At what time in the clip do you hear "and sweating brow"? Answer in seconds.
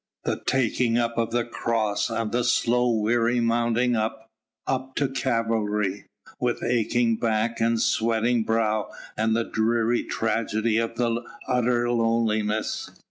7.61-8.89